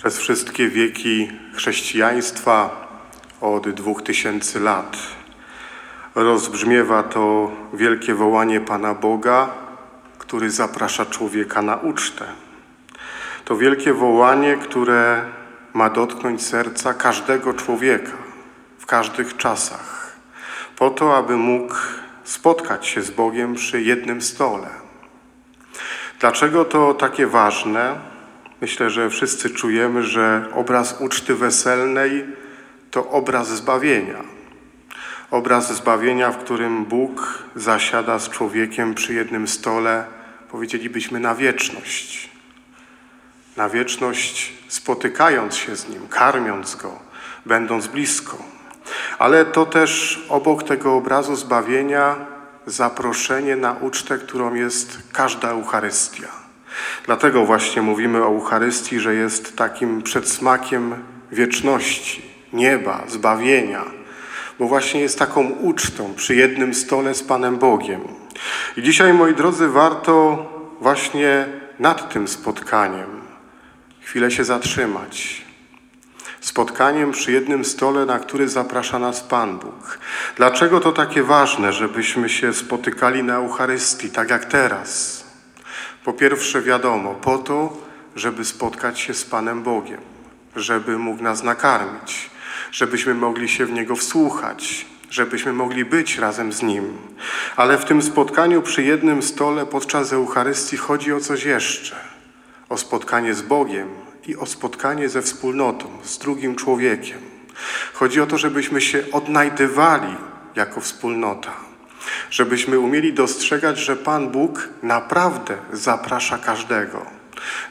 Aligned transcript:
Przez 0.00 0.18
wszystkie 0.18 0.68
wieki 0.68 1.30
chrześcijaństwa 1.54 2.88
od 3.40 3.70
dwóch 3.70 4.02
tysięcy 4.02 4.60
lat 4.60 4.96
rozbrzmiewa 6.14 7.02
to 7.02 7.50
wielkie 7.72 8.14
wołanie 8.14 8.60
Pana 8.60 8.94
Boga, 8.94 9.50
który 10.18 10.50
zaprasza 10.50 11.06
człowieka 11.06 11.62
na 11.62 11.76
ucztę. 11.76 12.24
To 13.44 13.56
wielkie 13.56 13.92
wołanie, 13.92 14.56
które 14.56 15.24
ma 15.74 15.90
dotknąć 15.90 16.42
serca 16.42 16.94
każdego 16.94 17.54
człowieka 17.54 18.12
w 18.78 18.86
każdych 18.86 19.36
czasach, 19.36 20.16
po 20.76 20.90
to, 20.90 21.16
aby 21.16 21.36
mógł 21.36 21.74
spotkać 22.24 22.86
się 22.86 23.02
z 23.02 23.10
Bogiem 23.10 23.54
przy 23.54 23.82
jednym 23.82 24.22
stole. 24.22 24.68
Dlaczego 26.20 26.64
to 26.64 26.94
takie 26.94 27.26
ważne? 27.26 28.09
Myślę, 28.60 28.90
że 28.90 29.10
wszyscy 29.10 29.50
czujemy, 29.50 30.02
że 30.02 30.46
obraz 30.54 31.00
uczty 31.00 31.34
weselnej 31.34 32.26
to 32.90 33.10
obraz 33.10 33.48
zbawienia. 33.48 34.24
Obraz 35.30 35.74
zbawienia, 35.74 36.30
w 36.32 36.38
którym 36.38 36.84
Bóg 36.84 37.44
zasiada 37.56 38.18
z 38.18 38.30
człowiekiem 38.30 38.94
przy 38.94 39.14
jednym 39.14 39.48
stole, 39.48 40.04
powiedzielibyśmy 40.50 41.20
na 41.20 41.34
wieczność. 41.34 42.30
Na 43.56 43.68
wieczność 43.68 44.52
spotykając 44.68 45.56
się 45.56 45.76
z 45.76 45.88
Nim, 45.88 46.08
karmiąc 46.08 46.76
Go, 46.76 46.98
będąc 47.46 47.86
blisko. 47.86 48.38
Ale 49.18 49.44
to 49.44 49.66
też 49.66 50.24
obok 50.28 50.62
tego 50.62 50.94
obrazu 50.94 51.36
zbawienia 51.36 52.16
zaproszenie 52.66 53.56
na 53.56 53.72
ucztę, 53.72 54.18
którą 54.18 54.54
jest 54.54 54.98
każda 55.12 55.48
Eucharystia. 55.48 56.49
Dlatego 57.06 57.44
właśnie 57.44 57.82
mówimy 57.82 58.22
o 58.22 58.26
Eucharystii, 58.26 59.00
że 59.00 59.14
jest 59.14 59.56
takim 59.56 60.02
przedsmakiem 60.02 60.94
wieczności, 61.32 62.22
nieba, 62.52 63.04
zbawienia, 63.08 63.84
bo 64.58 64.68
właśnie 64.68 65.00
jest 65.00 65.18
taką 65.18 65.48
ucztą 65.48 66.14
przy 66.14 66.34
jednym 66.34 66.74
stole 66.74 67.14
z 67.14 67.22
Panem 67.22 67.58
Bogiem. 67.58 68.00
I 68.76 68.82
dzisiaj, 68.82 69.14
moi 69.14 69.34
drodzy, 69.34 69.68
warto 69.68 70.46
właśnie 70.80 71.46
nad 71.78 72.12
tym 72.12 72.28
spotkaniem 72.28 73.20
chwilę 74.00 74.30
się 74.30 74.44
zatrzymać. 74.44 75.44
Spotkaniem 76.40 77.12
przy 77.12 77.32
jednym 77.32 77.64
stole, 77.64 78.06
na 78.06 78.18
który 78.18 78.48
zaprasza 78.48 78.98
nas 78.98 79.20
Pan 79.20 79.58
Bóg. 79.58 79.98
Dlaczego 80.36 80.80
to 80.80 80.92
takie 80.92 81.22
ważne, 81.22 81.72
żebyśmy 81.72 82.28
się 82.28 82.52
spotykali 82.52 83.22
na 83.22 83.34
Eucharystii, 83.34 84.10
tak 84.10 84.30
jak 84.30 84.44
teraz? 84.44 85.24
Po 86.04 86.12
pierwsze, 86.12 86.62
wiadomo, 86.62 87.14
po 87.14 87.38
to, 87.38 87.76
żeby 88.16 88.44
spotkać 88.44 89.00
się 89.00 89.14
z 89.14 89.24
Panem 89.24 89.62
Bogiem, 89.62 90.00
żeby 90.56 90.98
mógł 90.98 91.22
nas 91.22 91.42
nakarmić, 91.42 92.30
żebyśmy 92.72 93.14
mogli 93.14 93.48
się 93.48 93.66
w 93.66 93.72
Niego 93.72 93.96
wsłuchać, 93.96 94.86
żebyśmy 95.10 95.52
mogli 95.52 95.84
być 95.84 96.18
razem 96.18 96.52
z 96.52 96.62
Nim. 96.62 96.98
Ale 97.56 97.78
w 97.78 97.84
tym 97.84 98.02
spotkaniu 98.02 98.62
przy 98.62 98.82
jednym 98.82 99.22
stole 99.22 99.66
podczas 99.66 100.12
Eucharystii 100.12 100.76
chodzi 100.76 101.12
o 101.12 101.20
coś 101.20 101.44
jeszcze. 101.44 101.96
O 102.68 102.76
spotkanie 102.76 103.34
z 103.34 103.42
Bogiem 103.42 103.88
i 104.26 104.36
o 104.36 104.46
spotkanie 104.46 105.08
ze 105.08 105.22
wspólnotą, 105.22 105.88
z 106.02 106.18
drugim 106.18 106.56
człowiekiem. 106.56 107.18
Chodzi 107.92 108.20
o 108.20 108.26
to, 108.26 108.38
żebyśmy 108.38 108.80
się 108.80 109.04
odnajdywali 109.12 110.16
jako 110.56 110.80
wspólnota 110.80 111.70
żebyśmy 112.30 112.78
umieli 112.78 113.12
dostrzegać, 113.12 113.78
że 113.78 113.96
Pan 113.96 114.30
Bóg 114.30 114.68
naprawdę 114.82 115.56
zaprasza 115.72 116.38
każdego, 116.38 117.06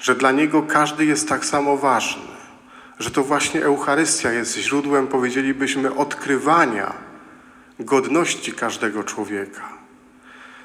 że 0.01 0.15
dla 0.15 0.31
Niego 0.31 0.63
każdy 0.63 1.05
jest 1.05 1.29
tak 1.29 1.45
samo 1.45 1.77
ważny, 1.77 2.23
że 2.99 3.11
to 3.11 3.23
właśnie 3.23 3.63
Eucharystia 3.63 4.31
jest 4.31 4.57
źródłem, 4.57 5.07
powiedzielibyśmy, 5.07 5.95
odkrywania 5.95 6.93
godności 7.79 8.51
każdego 8.53 9.03
człowieka. 9.03 9.69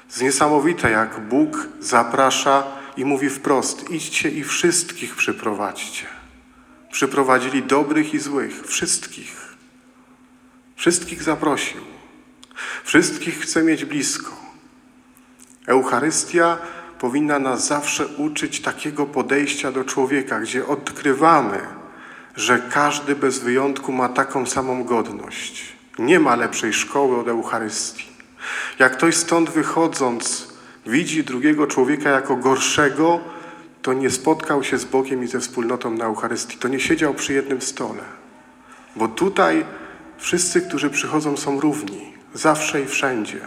Jest 0.07 0.21
niesamowite, 0.21 0.91
jak 0.91 1.19
Bóg 1.19 1.67
zaprasza 1.79 2.63
i 2.97 3.05
mówi 3.05 3.29
wprost: 3.29 3.89
idźcie 3.89 4.29
i 4.29 4.43
wszystkich 4.43 5.15
przyprowadźcie. 5.15 6.05
Przyprowadzili 6.91 7.63
dobrych 7.63 8.13
i 8.13 8.19
złych, 8.19 8.67
wszystkich. 8.67 9.55
Wszystkich 10.75 11.23
zaprosił. 11.23 11.94
Wszystkich 12.85 13.39
chce 13.39 13.63
mieć 13.63 13.85
blisko. 13.85 14.31
Eucharystia 15.67 16.57
powinna 16.99 17.39
nas 17.39 17.67
zawsze 17.67 18.07
uczyć 18.07 18.61
takiego 18.61 19.05
podejścia 19.05 19.71
do 19.71 19.83
człowieka, 19.83 20.39
gdzie 20.39 20.67
odkrywamy, 20.67 21.59
że 22.35 22.61
każdy 22.71 23.15
bez 23.15 23.39
wyjątku 23.39 23.91
ma 23.91 24.09
taką 24.09 24.45
samą 24.45 24.83
godność. 24.83 25.75
Nie 25.99 26.19
ma 26.19 26.35
lepszej 26.35 26.73
szkoły 26.73 27.17
od 27.19 27.27
Eucharystii. 27.27 28.07
Jak 28.79 28.97
ktoś 28.97 29.15
stąd 29.15 29.49
wychodząc 29.49 30.47
widzi 30.85 31.23
drugiego 31.23 31.67
człowieka 31.67 32.09
jako 32.09 32.35
gorszego, 32.35 33.19
to 33.81 33.93
nie 33.93 34.09
spotkał 34.09 34.63
się 34.63 34.77
z 34.77 34.85
Bogiem 34.85 35.23
i 35.23 35.27
ze 35.27 35.39
wspólnotą 35.39 35.91
na 35.91 36.05
Eucharystii, 36.05 36.57
to 36.57 36.67
nie 36.67 36.79
siedział 36.79 37.13
przy 37.13 37.33
jednym 37.33 37.61
stole. 37.61 38.03
Bo 38.95 39.07
tutaj 39.07 39.65
wszyscy, 40.17 40.61
którzy 40.61 40.89
przychodzą, 40.89 41.37
są 41.37 41.59
równi 41.59 42.14
zawsze 42.35 42.81
i 42.81 42.85
wszędzie. 42.85 43.39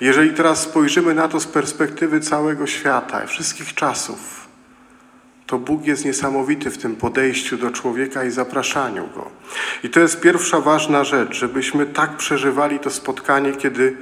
Jeżeli 0.00 0.30
teraz 0.30 0.62
spojrzymy 0.62 1.14
na 1.14 1.28
to 1.28 1.40
z 1.40 1.46
perspektywy 1.46 2.20
całego 2.20 2.66
świata, 2.66 3.26
wszystkich 3.26 3.74
czasów, 3.74 4.48
to 5.46 5.58
Bóg 5.58 5.86
jest 5.86 6.04
niesamowity 6.04 6.70
w 6.70 6.78
tym 6.78 6.96
podejściu 6.96 7.56
do 7.56 7.70
człowieka 7.70 8.24
i 8.24 8.30
zapraszaniu 8.30 9.08
go. 9.14 9.30
I 9.84 9.90
to 9.90 10.00
jest 10.00 10.20
pierwsza 10.20 10.60
ważna 10.60 11.04
rzecz, 11.04 11.36
żebyśmy 11.36 11.86
tak 11.86 12.16
przeżywali 12.16 12.78
to 12.78 12.90
spotkanie, 12.90 13.52
kiedy 13.52 13.96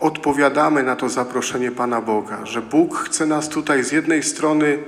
odpowiadamy 0.00 0.82
na 0.82 0.96
to 0.96 1.08
zaproszenie 1.08 1.70
Pana 1.70 2.00
Boga, 2.00 2.46
że 2.46 2.62
Bóg 2.62 2.98
chce 2.98 3.26
nas 3.26 3.48
tutaj 3.48 3.84
z 3.84 3.92
jednej 3.92 4.22
strony 4.22 4.78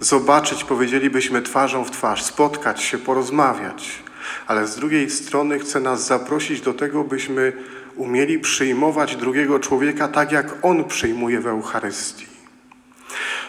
zobaczyć, 0.00 0.64
powiedzielibyśmy 0.64 1.42
twarzą 1.42 1.84
w 1.84 1.90
twarz, 1.90 2.22
spotkać 2.22 2.82
się, 2.82 2.98
porozmawiać, 2.98 4.02
ale 4.46 4.66
z 4.66 4.76
drugiej 4.76 5.10
strony 5.10 5.58
chce 5.58 5.80
nas 5.80 6.06
zaprosić 6.06 6.60
do 6.60 6.74
tego, 6.74 7.04
byśmy 7.04 7.52
umieli 7.96 8.38
przyjmować 8.38 9.16
drugiego 9.16 9.58
człowieka 9.58 10.08
tak, 10.08 10.32
jak 10.32 10.54
on 10.62 10.84
przyjmuje 10.84 11.40
w 11.40 11.46
Eucharystii. 11.46 12.26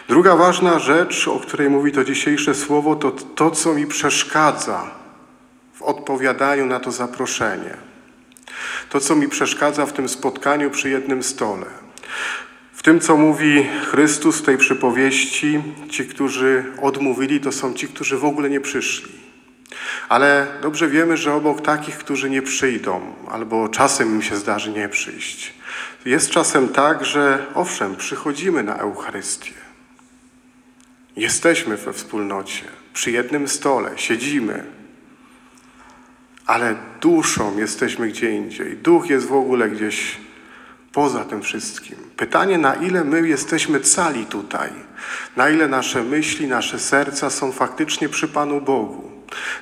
Druga 0.08 0.36
ważna 0.36 0.78
rzecz, 0.78 1.28
o 1.28 1.40
której 1.40 1.70
mówi 1.70 1.92
to 1.92 2.04
dzisiejsze 2.04 2.54
słowo, 2.54 2.96
to 2.96 3.10
to, 3.10 3.50
co 3.50 3.74
mi 3.74 3.86
przeszkadza 3.86 4.90
w 5.74 5.82
odpowiadaniu 5.82 6.66
na 6.66 6.80
to 6.80 6.90
zaproszenie. 6.92 7.76
To, 8.90 9.00
co 9.00 9.16
mi 9.16 9.28
przeszkadza 9.28 9.86
w 9.86 9.92
tym 9.92 10.08
spotkaniu 10.08 10.70
przy 10.70 10.90
jednym 10.90 11.22
stole. 11.22 11.66
W 12.72 12.82
tym, 12.82 13.00
co 13.00 13.16
mówi 13.16 13.66
Chrystus 13.90 14.38
w 14.38 14.42
tej 14.42 14.58
przypowieści, 14.58 15.62
ci, 15.90 16.06
którzy 16.06 16.64
odmówili, 16.82 17.40
to 17.40 17.52
są 17.52 17.74
ci, 17.74 17.88
którzy 17.88 18.18
w 18.18 18.24
ogóle 18.24 18.50
nie 18.50 18.60
przyszli. 18.60 19.25
Ale 20.08 20.46
dobrze 20.62 20.88
wiemy, 20.88 21.16
że 21.16 21.34
obok 21.34 21.60
takich, 21.60 21.98
którzy 21.98 22.30
nie 22.30 22.42
przyjdą, 22.42 23.14
albo 23.30 23.68
czasem 23.68 24.08
im 24.14 24.22
się 24.22 24.36
zdarzy 24.36 24.70
nie 24.70 24.88
przyjść, 24.88 25.54
jest 26.04 26.30
czasem 26.30 26.68
tak, 26.68 27.04
że 27.04 27.46
owszem, 27.54 27.96
przychodzimy 27.96 28.62
na 28.62 28.76
Eucharystię. 28.76 29.52
Jesteśmy 31.16 31.76
we 31.76 31.92
wspólnocie, 31.92 32.64
przy 32.92 33.10
jednym 33.10 33.48
stole, 33.48 33.90
siedzimy, 33.96 34.64
ale 36.46 36.76
duszą 37.00 37.58
jesteśmy 37.58 38.08
gdzie 38.08 38.30
indziej. 38.30 38.76
Duch 38.76 39.10
jest 39.10 39.26
w 39.26 39.32
ogóle 39.32 39.68
gdzieś 39.68 40.16
poza 40.92 41.24
tym 41.24 41.42
wszystkim. 41.42 41.96
Pytanie, 42.16 42.58
na 42.58 42.74
ile 42.74 43.04
my 43.04 43.28
jesteśmy 43.28 43.80
cali 43.80 44.26
tutaj, 44.26 44.70
na 45.36 45.50
ile 45.50 45.68
nasze 45.68 46.02
myśli, 46.02 46.46
nasze 46.46 46.78
serca 46.78 47.30
są 47.30 47.52
faktycznie 47.52 48.08
przy 48.08 48.28
Panu 48.28 48.60
Bogu. 48.60 49.15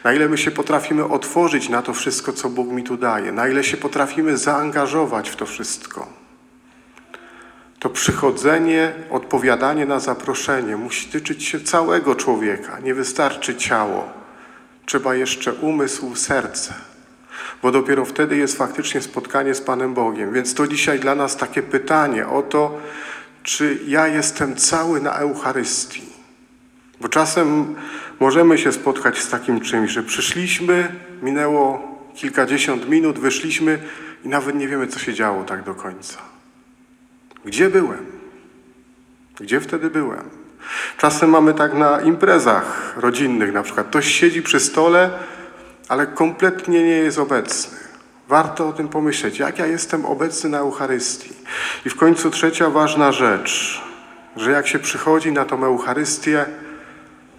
Na 0.05 0.13
ile 0.13 0.29
my 0.29 0.39
się 0.39 0.51
potrafimy 0.51 1.05
otworzyć 1.05 1.69
na 1.69 1.83
to 1.83 1.95
wszystko, 1.95 2.33
co 2.33 2.49
Bóg 2.49 2.69
mi 2.69 2.83
tu 2.83 2.97
daje, 2.97 3.33
na 3.33 3.49
ile 3.49 3.65
się 3.65 3.77
potrafimy 3.77 4.37
zaangażować 4.37 5.31
w 5.31 5.37
to 5.37 5.47
wszystko. 5.47 6.07
To 7.79 7.91
przychodzenie, 7.91 8.93
odpowiadanie 9.11 9.87
na 9.87 10.01
zaproszenie 10.01 10.77
musi 10.77 11.09
tyczyć 11.09 11.45
się 11.45 11.61
całego 11.61 12.15
człowieka. 12.15 12.79
Nie 12.81 12.95
wystarczy 12.95 13.57
ciało. 13.57 14.09
Trzeba 14.87 15.15
jeszcze 15.15 15.53
umysł, 15.53 16.17
serce. 16.17 16.75
Bo 17.63 17.71
dopiero 17.71 18.05
wtedy 18.05 18.37
jest 18.37 18.59
faktycznie 18.59 19.03
spotkanie 19.03 19.55
z 19.55 19.61
Panem 19.61 19.95
Bogiem. 19.95 20.33
Więc 20.33 20.55
to 20.55 20.67
dzisiaj 20.67 21.01
dla 21.01 21.15
nas 21.15 21.37
takie 21.37 21.63
pytanie 21.63 22.29
o 22.29 22.43
to, 22.43 22.81
czy 23.43 23.79
ja 23.87 24.07
jestem 24.07 24.57
cały 24.57 25.01
na 25.01 25.13
Eucharystii. 25.13 26.14
Bo 27.05 27.09
czasem 27.09 27.75
możemy 28.21 28.59
się 28.59 28.73
spotkać 28.73 29.19
z 29.19 29.29
takim 29.29 29.61
czymś, 29.61 29.91
że 29.91 30.03
przyszliśmy, 30.03 30.93
minęło 31.23 31.99
kilkadziesiąt 32.15 32.89
minut, 32.89 33.19
wyszliśmy 33.19 33.79
i 34.25 34.29
nawet 34.29 34.57
nie 34.57 34.69
wiemy, 34.69 34.87
co 34.87 34.99
się 34.99 35.15
działo 35.15 35.45
tak 35.45 35.63
do 35.63 35.75
końca. 35.75 36.19
Gdzie 37.45 37.71
byłem? 37.71 38.07
Gdzie 39.41 39.61
wtedy 39.61 39.91
byłem? 39.91 40.31
Czasem 40.99 41.31
mamy 41.31 41.55
tak 41.55 41.75
na 41.75 42.01
imprezach 42.01 42.95
rodzinnych, 42.97 43.53
na 43.53 43.63
przykład 43.63 43.87
ktoś 43.87 44.07
siedzi 44.07 44.43
przy 44.43 44.61
stole, 44.61 45.11
ale 45.89 46.07
kompletnie 46.07 46.83
nie 46.83 46.97
jest 46.97 47.19
obecny. 47.19 47.79
Warto 48.29 48.69
o 48.69 48.73
tym 48.73 48.89
pomyśleć, 48.89 49.39
jak 49.39 49.59
ja 49.59 49.67
jestem 49.67 50.07
obecny 50.07 50.51
na 50.51 50.59
Eucharystii. 50.59 51.33
I 51.87 51.91
w 51.91 51.97
końcu 51.97 52.31
trzecia 52.31 52.71
ważna 52.71 53.13
rzecz, 53.13 53.83
że 54.37 54.51
jak 54.51 54.67
się 54.67 54.79
przychodzi 54.79 55.33
na 55.33 55.45
tą 55.45 55.65
Eucharystię, 55.65 56.47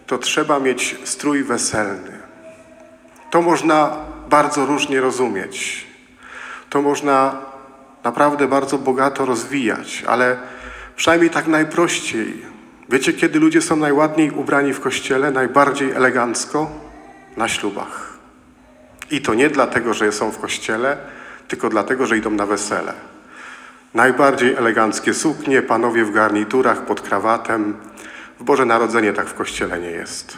to 0.08 0.18
trzeba 0.18 0.60
mieć 0.60 0.96
strój 1.04 1.44
weselny. 1.44 2.12
To 3.32 3.42
można 3.42 3.98
bardzo 4.30 4.66
różnie 4.66 5.02
rozumieć. 5.02 5.88
To 6.70 6.82
można 6.82 7.42
naprawdę 8.04 8.48
bardzo 8.48 8.78
bogato 8.78 9.26
rozwijać, 9.26 10.04
ale 10.08 10.38
przynajmniej 10.96 11.30
tak 11.30 11.48
najprościej. 11.48 12.46
Wiecie, 12.90 13.14
kiedy 13.14 13.40
ludzie 13.40 13.62
są 13.62 13.76
najładniej 13.76 14.32
ubrani 14.32 14.74
w 14.74 14.80
kościele, 14.80 15.32
najbardziej 15.32 15.92
elegancko? 15.92 16.72
Na 17.38 17.48
ślubach. 17.48 18.14
I 19.12 19.22
to 19.22 19.34
nie 19.34 19.50
dlatego, 19.50 19.94
że 19.94 20.12
są 20.12 20.32
w 20.32 20.40
kościele, 20.40 20.98
tylko 21.48 21.70
dlatego, 21.70 22.06
że 22.06 22.18
idą 22.18 22.30
na 22.30 22.46
wesele. 22.46 22.94
Najbardziej 23.94 24.54
eleganckie 24.54 25.14
suknie, 25.14 25.62
panowie 25.62 26.06
w 26.06 26.12
garniturach 26.12 26.86
pod 26.86 27.02
krawatem. 27.02 27.74
W 28.40 28.44
Boże 28.44 28.66
Narodzenie 28.66 29.14
tak 29.14 29.28
w 29.28 29.34
kościele 29.34 29.80
nie 29.80 29.92
jest. 29.92 30.38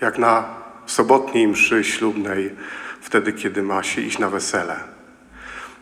Jak 0.00 0.18
na 0.18 0.44
sobotniej 0.86 1.48
mszy 1.48 1.84
ślubnej, 1.84 2.54
wtedy, 3.00 3.32
kiedy 3.32 3.62
ma 3.62 3.82
się 3.82 4.00
iść 4.00 4.18
na 4.18 4.30
wesele. 4.30 4.76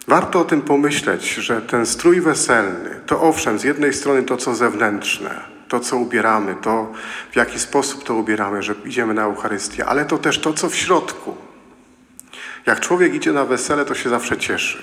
Warto 0.08 0.40
o 0.40 0.44
tym 0.44 0.62
pomyśleć, 0.62 1.34
że 1.34 1.62
ten 1.62 1.87
strój 1.87 2.20
weselny 2.20 3.00
to 3.06 3.20
owszem, 3.20 3.58
z 3.58 3.64
jednej 3.64 3.94
strony 3.94 4.22
to, 4.22 4.37
co 4.37 4.55
zewnętrzne, 4.55 5.40
to, 5.69 5.81
co 5.81 5.96
ubieramy, 5.96 6.55
to 6.62 6.93
w 7.32 7.37
jaki 7.37 7.58
sposób 7.58 8.05
to 8.05 8.14
ubieramy, 8.14 8.62
że 8.62 8.75
idziemy 8.84 9.14
na 9.14 9.22
Eucharystię, 9.22 9.87
ale 9.87 10.05
to 10.05 10.19
też 10.19 10.38
to, 10.38 10.52
co 10.52 10.70
w 10.70 10.76
środku. 10.76 11.37
Jak 12.66 12.81
człowiek 12.81 13.14
idzie 13.14 13.32
na 13.32 13.44
wesele, 13.44 13.84
to 13.84 13.94
się 13.94 14.10
zawsze 14.10 14.37
cieszy. 14.37 14.82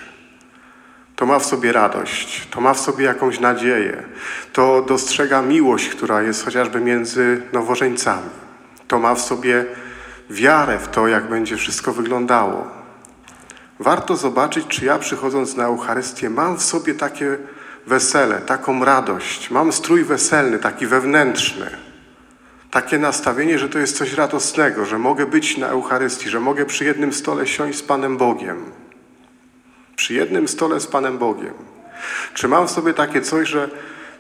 To 1.16 1.26
ma 1.26 1.40
w 1.40 1.46
sobie 1.46 1.72
radość, 1.72 2.48
to 2.52 2.62
ma 2.62 2.74
w 2.74 2.80
sobie 2.80 3.06
jakąś 3.06 3.40
nadzieję, 3.40 4.04
to 4.54 4.82
dostrzega 4.82 5.42
miłość, 5.42 5.90
która 5.90 6.22
jest 6.22 6.46
chociażby 6.46 6.80
między 6.80 7.42
nowożeńcami. 7.54 8.30
To 8.88 9.00
ma 9.00 9.16
w 9.16 9.22
sobie 9.22 9.66
wiarę 10.30 10.80
w 10.80 10.88
to, 10.88 11.08
jak 11.08 11.30
będzie 11.30 11.58
wszystko 11.58 11.94
wyglądało. 11.94 12.68
Warto 13.80 14.16
zobaczyć, 14.16 14.68
czy 14.68 14.86
ja 14.86 15.00
przychodząc 15.00 15.56
na 15.56 15.66
Eucharystię 15.66 16.30
mam 16.30 16.58
w 16.58 16.64
sobie 16.64 16.94
takie 16.94 17.38
wesele, 17.88 18.42
taką 18.42 18.86
radość, 18.86 19.52
mam 19.52 19.72
strój 19.72 20.04
weselny, 20.04 20.60
taki 20.60 20.88
wewnętrzny, 20.88 21.70
takie 22.72 22.98
nastawienie, 22.98 23.60
że 23.60 23.70
to 23.70 23.80
jest 23.80 23.98
coś 23.98 24.14
radosnego, 24.14 24.86
że 24.86 25.00
mogę 25.00 25.26
być 25.26 25.58
na 25.58 25.68
Eucharystii, 25.68 26.30
że 26.30 26.40
mogę 26.40 26.66
przy 26.66 26.86
jednym 26.86 27.14
stole 27.14 27.48
siąść 27.48 27.78
z 27.78 27.84
Panem 27.84 28.18
Bogiem. 28.18 28.85
Przy 30.06 30.14
jednym 30.14 30.48
stole 30.48 30.80
z 30.80 30.88
Panem 30.88 31.18
Bogiem. 31.18 31.54
Czy 32.34 32.48
mam 32.48 32.68
w 32.68 32.72
sobie 32.72 32.94
takie 32.94 33.22
coś, 33.22 33.50
że 33.50 33.70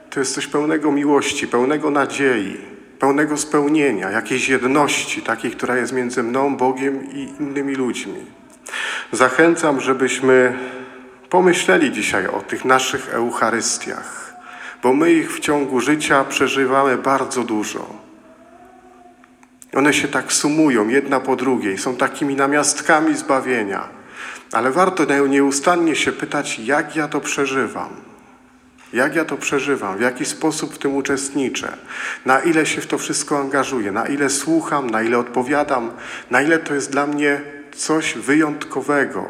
to 0.10 0.20
jest 0.20 0.36
coś 0.36 0.48
pełnego 0.48 0.92
miłości, 0.92 1.48
pełnego 1.48 1.92
nadziei, 1.92 2.58
pełnego 3.00 3.38
spełnienia, 3.38 4.12
jakiejś 4.12 4.50
jedności, 4.50 5.22
takiej, 5.22 5.52
która 5.52 5.78
jest 5.78 5.94
między 5.94 6.24
mną, 6.24 6.58
Bogiem 6.58 7.12
i 7.12 7.34
innymi 7.40 7.76
ludźmi. 7.76 8.26
Zachęcam, 9.12 9.80
żebyśmy 9.82 10.60
pomyśleli 11.30 11.92
dzisiaj 11.92 12.28
o 12.28 12.42
tych 12.42 12.66
naszych 12.66 13.14
Eucharystiach, 13.14 14.36
bo 14.84 14.94
my 14.94 15.14
ich 15.14 15.34
w 15.34 15.40
ciągu 15.40 15.80
życia 15.80 16.24
przeżywamy 16.24 16.98
bardzo 16.98 17.44
dużo. 17.44 17.90
One 19.74 19.94
się 19.94 20.08
tak 20.08 20.34
sumują, 20.34 20.88
jedna 20.88 21.20
po 21.20 21.36
drugiej, 21.36 21.78
są 21.78 21.96
takimi 21.96 22.36
namiastkami 22.36 23.16
zbawienia. 23.16 24.05
Ale 24.56 24.72
warto 24.72 25.28
nieustannie 25.28 25.96
się 25.96 26.12
pytać, 26.12 26.60
jak 26.60 26.96
ja 26.96 27.08
to 27.08 27.22
przeżywam. 27.22 27.90
Jak 28.94 29.16
ja 29.16 29.26
to 29.26 29.38
przeżywam, 29.38 29.98
w 29.98 30.02
jaki 30.02 30.26
sposób 30.26 30.76
w 30.76 30.78
tym 30.78 30.96
uczestniczę, 30.96 31.78
na 32.26 32.40
ile 32.40 32.66
się 32.66 32.82
w 32.82 32.88
to 32.88 32.98
wszystko 32.98 33.40
angażuję, 33.40 33.92
na 33.92 34.08
ile 34.08 34.30
słucham, 34.30 34.90
na 34.90 35.02
ile 35.02 35.18
odpowiadam, 35.18 35.92
na 36.32 36.42
ile 36.42 36.60
to 36.60 36.74
jest 36.74 36.92
dla 36.92 37.08
mnie 37.08 37.42
coś 37.76 38.14
wyjątkowego, 38.14 39.26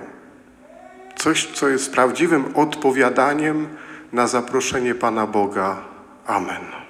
coś, 1.16 1.48
co 1.54 1.70
jest 1.70 1.92
prawdziwym 1.92 2.46
odpowiadaniem 2.56 3.68
na 4.14 4.28
zaproszenie 4.28 4.96
Pana 4.96 5.28
Boga. 5.28 5.82
Amen. 6.28 6.85